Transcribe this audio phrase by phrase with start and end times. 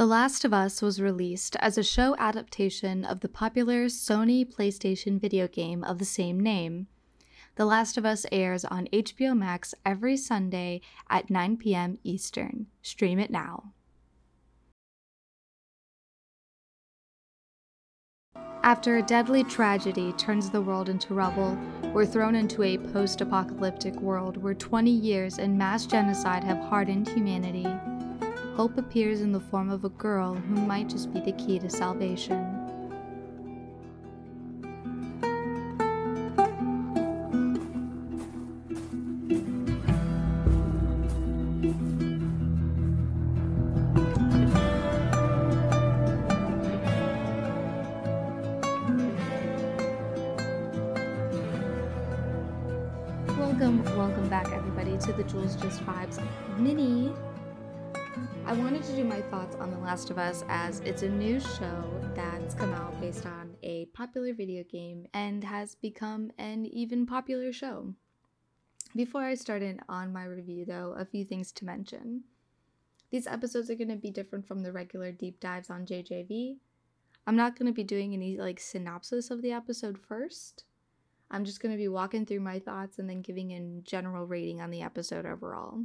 [0.00, 5.20] The Last of Us was released as a show adaptation of the popular Sony PlayStation
[5.20, 6.86] video game of the same name.
[7.56, 11.98] The Last of Us airs on HBO Max every Sunday at 9 p.m.
[12.02, 12.68] Eastern.
[12.80, 13.74] Stream it now.
[18.62, 21.58] After a deadly tragedy turns the world into rubble,
[21.92, 27.06] we're thrown into a post apocalyptic world where 20 years and mass genocide have hardened
[27.06, 27.66] humanity
[28.56, 31.70] hope appears in the form of a girl who might just be the key to
[31.70, 32.56] salvation.
[53.38, 56.18] Welcome, welcome back everybody to the Jules Just Vibes
[56.58, 57.12] mini
[58.46, 61.38] I wanted to do my thoughts on The Last of Us as it's a new
[61.38, 67.06] show that's come out based on a popular video game and has become an even
[67.06, 67.94] popular show.
[68.96, 72.24] Before I start in on my review, though, a few things to mention.
[73.10, 76.56] These episodes are going to be different from the regular deep dives on JJV.
[77.26, 80.64] I'm not going to be doing any like synopsis of the episode first.
[81.30, 84.60] I'm just going to be walking through my thoughts and then giving a general rating
[84.60, 85.84] on the episode overall.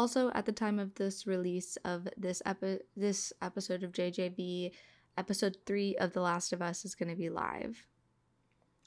[0.00, 4.72] Also, at the time of this release of this epi- this episode of JJV,
[5.18, 7.86] episode 3 of The Last of Us is going to be live.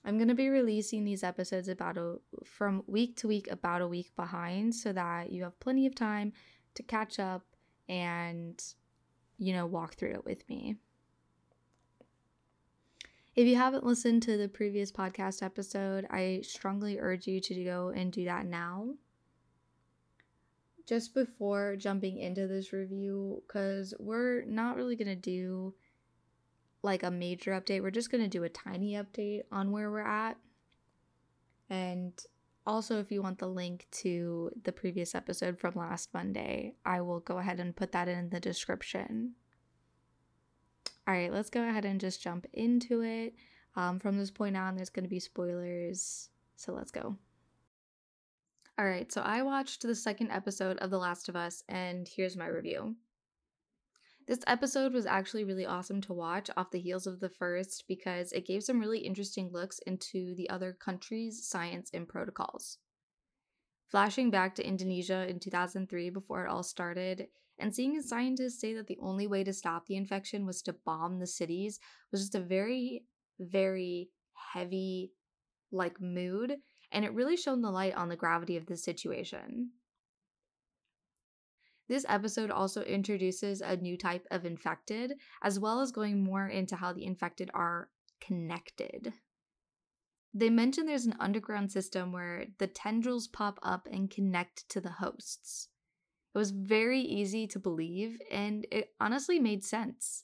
[0.03, 3.87] I'm going to be releasing these episodes about a, from week to week about a
[3.87, 6.33] week behind so that you have plenty of time
[6.73, 7.45] to catch up
[7.87, 8.59] and
[9.37, 10.77] you know walk through it with me.
[13.35, 17.93] If you haven't listened to the previous podcast episode, I strongly urge you to go
[17.95, 18.95] and do that now
[20.85, 25.73] just before jumping into this review, because we're not really going to do
[26.81, 30.01] like a major update, we're just going to do a tiny update on where we're
[30.01, 30.37] at.
[31.69, 32.13] And
[32.65, 37.19] also, if you want the link to the previous episode from last Monday, I will
[37.19, 39.33] go ahead and put that in the description.
[41.07, 43.35] All right, let's go ahead and just jump into it.
[43.75, 46.29] Um, from this point on, there's going to be spoilers.
[46.55, 47.17] So let's go.
[48.79, 52.35] All right, so I watched the second episode of The Last of Us, and here's
[52.35, 52.95] my review.
[54.25, 58.31] This episode was actually really awesome to watch off the heels of the first because
[58.31, 62.79] it gave some really interesting looks into the other countries' science and protocols.
[63.89, 67.27] Flashing back to Indonesia in 2003 before it all started,
[67.59, 71.19] and seeing scientists say that the only way to stop the infection was to bomb
[71.19, 71.79] the cities
[72.11, 73.03] was just a very,
[73.39, 75.11] very heavy,
[75.71, 76.57] like, mood
[76.93, 79.71] and it really shone the light on the gravity of the situation.
[81.89, 86.77] This episode also introduces a new type of infected, as well as going more into
[86.77, 87.89] how the infected are
[88.21, 89.11] connected.
[90.33, 94.91] They mention there's an underground system where the tendrils pop up and connect to the
[94.91, 95.67] hosts.
[96.33, 100.23] It was very easy to believe, and it honestly made sense.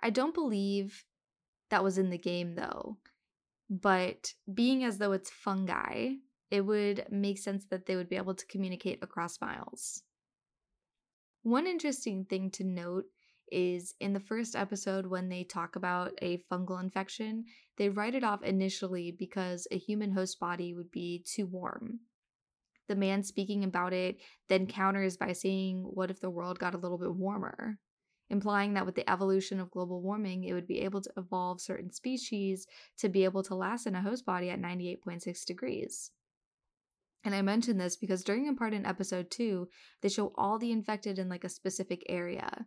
[0.00, 1.04] I don't believe
[1.70, 2.98] that was in the game though,
[3.68, 6.14] but being as though it's fungi,
[6.50, 10.02] it would make sense that they would be able to communicate across miles.
[11.42, 13.04] One interesting thing to note
[13.50, 17.44] is in the first episode when they talk about a fungal infection,
[17.76, 22.00] they write it off initially because a human host body would be too warm.
[22.88, 26.78] The man speaking about it then counters by saying, What if the world got a
[26.78, 27.78] little bit warmer?
[28.28, 31.92] Implying that with the evolution of global warming, it would be able to evolve certain
[31.92, 32.66] species
[32.98, 36.10] to be able to last in a host body at 98.6 degrees.
[37.24, 39.68] And I mention this because during a part in episode 2,
[40.00, 42.66] they show all the infected in like a specific area.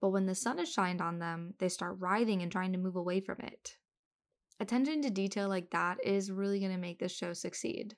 [0.00, 2.96] But when the sun is shined on them, they start writhing and trying to move
[2.96, 3.76] away from it.
[4.60, 7.94] Attention to detail like that is really going to make this show succeed.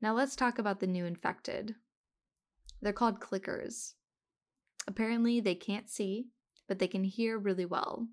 [0.00, 1.74] Now let's talk about the new infected.
[2.82, 3.94] They're called clickers.
[4.86, 6.28] Apparently, they can't see,
[6.68, 8.08] but they can hear really well.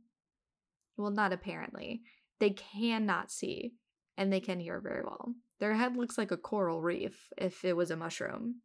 [0.97, 2.01] Well, not apparently.
[2.39, 3.73] They cannot see,
[4.17, 5.33] and they can hear very well.
[5.59, 8.61] Their head looks like a coral reef if it was a mushroom.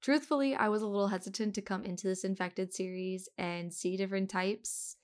[0.00, 4.30] Truthfully, I was a little hesitant to come into this infected series and see different
[4.30, 4.96] types.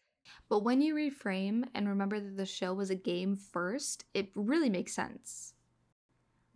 [0.48, 4.70] But when you reframe and remember that the show was a game first, it really
[4.70, 5.54] makes sense.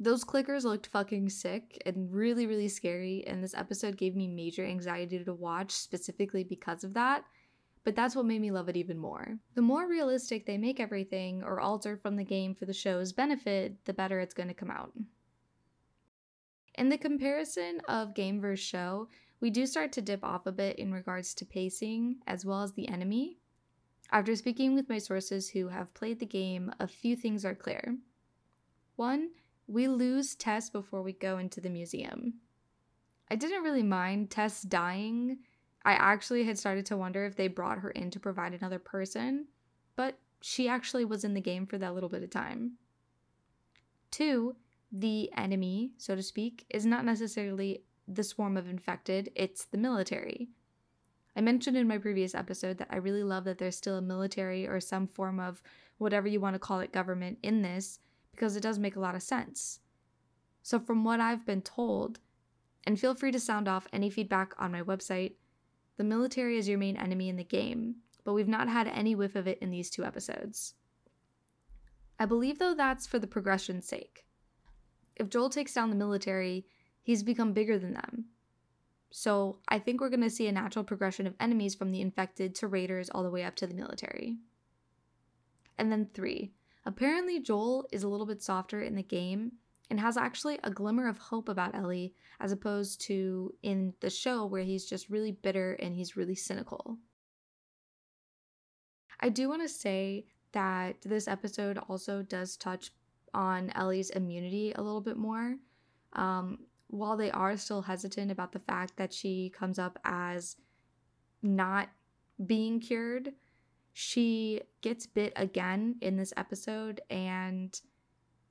[0.01, 4.65] Those clickers looked fucking sick and really, really scary, and this episode gave me major
[4.65, 7.25] anxiety to watch specifically because of that.
[7.85, 9.39] But that's what made me love it even more.
[9.55, 13.85] The more realistic they make everything or alter from the game for the show's benefit,
[13.87, 14.93] the better it's going to come out.
[16.75, 19.09] In the comparison of game versus show,
[19.41, 22.73] we do start to dip off a bit in regards to pacing as well as
[22.73, 23.39] the enemy.
[24.13, 27.97] After speaking with my sources who have played the game, a few things are clear.
[28.97, 29.31] One,
[29.69, 32.35] we lose Tess before we go into the museum.
[33.31, 35.39] I didn't really mind Tess dying.
[35.85, 39.47] I actually had started to wonder if they brought her in to provide another person,
[39.95, 42.73] but she actually was in the game for that little bit of time.
[44.11, 44.57] Two,
[44.91, 50.49] the enemy, so to speak, is not necessarily the swarm of infected, it's the military.
[51.37, 54.67] I mentioned in my previous episode that I really love that there's still a military
[54.67, 55.63] or some form of
[55.99, 58.01] whatever you want to call it government in this
[58.39, 59.81] because it does make a lot of sense.
[60.63, 62.21] So, from what I've been told,
[62.85, 65.33] and feel free to sound off any feedback on my website,
[65.97, 69.35] the military is your main enemy in the game, but we've not had any whiff
[69.35, 70.75] of it in these two episodes.
[72.21, 74.25] I believe, though, that's for the progression's sake.
[75.17, 76.65] If Joel takes down the military,
[77.03, 78.27] he's become bigger than them.
[79.11, 82.55] So I think we're going to see a natural progression of enemies from the infected
[82.57, 84.37] to raiders all the way up to the military.
[85.77, 86.53] And then three,
[86.89, 89.53] apparently Joel is a little bit softer in the game
[89.91, 94.47] and has actually a glimmer of hope about Ellie as opposed to in the show
[94.47, 96.97] where he's just really bitter and he's really cynical.
[99.21, 102.91] I do want to say that this episode also does touch
[103.35, 105.57] on Ellie's immunity a little bit more.
[106.15, 110.57] Um, while they are still hesitant about the fact that she comes up as
[111.43, 111.91] not
[112.47, 113.35] being cured,
[114.01, 117.81] she gets bit again in this episode, and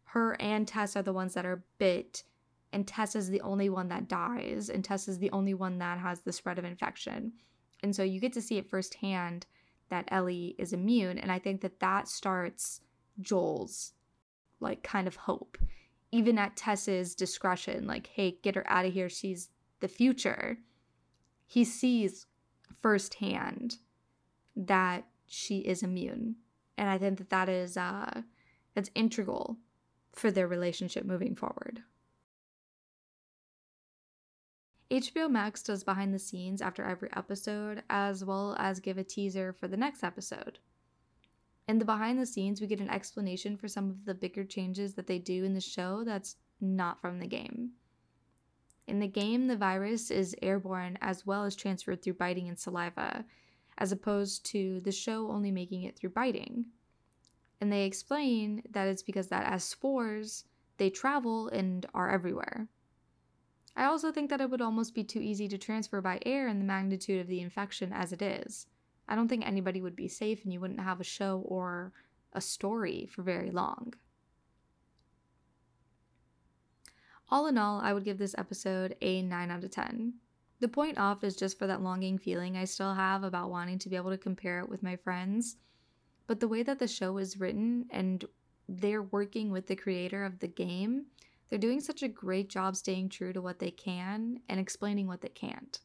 [0.03, 2.23] her and Tess are the ones that are bit,
[2.73, 5.99] and Tess is the only one that dies, and Tess is the only one that
[5.99, 7.31] has the spread of infection.
[7.81, 9.45] And so you get to see it firsthand
[9.89, 12.81] that Ellie is immune, and I think that that starts
[13.21, 13.93] Joel's
[14.59, 15.57] like kind of hope
[16.11, 19.09] even at Tess's discretion, like, hey, get her out of here.
[19.09, 19.49] She's
[19.79, 20.57] the future.
[21.45, 22.25] He sees
[22.81, 23.77] firsthand
[24.55, 26.37] that she is immune.
[26.77, 28.21] And I think that that is, uh,
[28.73, 29.57] that's integral
[30.13, 31.83] for their relationship moving forward.
[34.89, 39.51] HBO Max does behind the scenes after every episode, as well as give a teaser
[39.51, 40.59] for the next episode.
[41.67, 44.93] In the behind the scenes, we get an explanation for some of the bigger changes
[44.93, 47.71] that they do in the show that's not from the game.
[48.87, 53.25] In the game, the virus is airborne as well as transferred through biting and saliva,
[53.77, 56.65] as opposed to the show only making it through biting.
[57.59, 60.45] And they explain that it's because that as spores,
[60.77, 62.67] they travel and are everywhere.
[63.75, 66.59] I also think that it would almost be too easy to transfer by air in
[66.59, 68.67] the magnitude of the infection as it is.
[69.07, 71.93] I don't think anybody would be safe and you wouldn't have a show or
[72.33, 73.93] a story for very long.
[77.29, 80.13] All in all, I would give this episode a 9 out of 10.
[80.59, 83.89] The point off is just for that longing feeling I still have about wanting to
[83.89, 85.57] be able to compare it with my friends.
[86.25, 88.25] But the way that the show is written and
[88.67, 91.05] they're working with the creator of the game,
[91.49, 95.21] they're doing such a great job staying true to what they can and explaining what
[95.21, 95.79] they can't.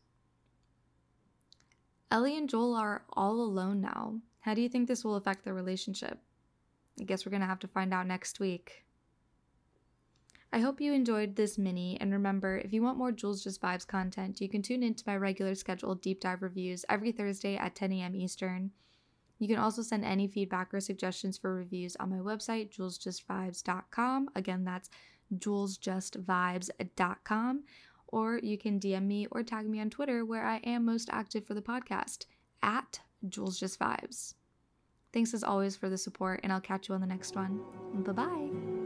[2.10, 4.20] Ellie and Joel are all alone now.
[4.40, 6.18] How do you think this will affect their relationship?
[7.00, 8.84] I guess we're going to have to find out next week.
[10.52, 13.86] I hope you enjoyed this mini, and remember, if you want more Jules Just Vibes
[13.86, 17.92] content, you can tune into my regular scheduled deep dive reviews every Thursday at 10
[17.92, 18.14] a.m.
[18.14, 18.70] Eastern.
[19.38, 24.28] You can also send any feedback or suggestions for reviews on my website, julesjustvibes.com.
[24.36, 24.90] Again, that's
[25.36, 27.64] julesjustvibes.com
[28.12, 31.46] or you can DM me or tag me on Twitter where I am most active
[31.46, 32.26] for the podcast
[32.62, 34.34] at Jules Just Vibes.
[35.12, 37.60] Thanks as always for the support, and I'll catch you on the next one.
[37.94, 38.81] Bye bye.